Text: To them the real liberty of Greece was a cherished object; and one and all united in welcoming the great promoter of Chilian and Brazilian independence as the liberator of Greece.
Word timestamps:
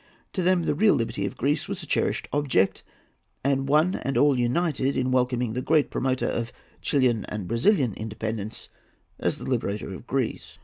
To 0.33 0.41
them 0.41 0.63
the 0.63 0.73
real 0.73 0.95
liberty 0.95 1.27
of 1.27 1.37
Greece 1.37 1.67
was 1.67 1.83
a 1.83 1.85
cherished 1.85 2.27
object; 2.33 2.81
and 3.43 3.67
one 3.69 3.93
and 3.93 4.17
all 4.17 4.35
united 4.35 4.97
in 4.97 5.11
welcoming 5.11 5.53
the 5.53 5.61
great 5.61 5.91
promoter 5.91 6.25
of 6.25 6.51
Chilian 6.81 7.23
and 7.25 7.47
Brazilian 7.47 7.93
independence 7.93 8.67
as 9.19 9.37
the 9.37 9.43
liberator 9.45 9.93
of 9.93 10.07
Greece. 10.07 10.57